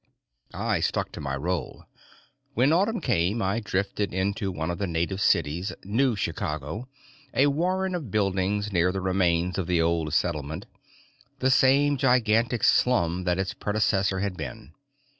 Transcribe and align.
_I 0.59 0.79
stuck 0.79 1.11
to 1.11 1.21
my 1.21 1.35
role. 1.35 1.85
When 2.55 2.73
autumn 2.73 3.01
came, 3.01 3.39
I 3.39 3.59
drifted 3.59 4.15
into 4.15 4.51
one 4.51 4.71
of 4.71 4.79
the 4.79 4.87
native 4.87 5.21
cities, 5.21 5.71
New 5.83 6.15
Chicago, 6.15 6.87
a 7.35 7.45
warren 7.45 7.93
of 7.93 8.09
buildings 8.09 8.71
near 8.73 8.91
the 8.91 8.99
remains 8.99 9.59
of 9.59 9.67
the 9.67 9.79
old 9.79 10.11
settlement, 10.15 10.65
the 11.37 11.51
same 11.51 11.97
gigantic 11.97 12.63
slum 12.63 13.25
that 13.25 13.37
its 13.37 13.53
predecessor 13.53 14.21
had 14.21 14.35
been. 14.35 14.73